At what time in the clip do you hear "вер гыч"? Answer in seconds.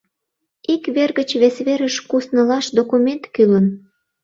0.95-1.29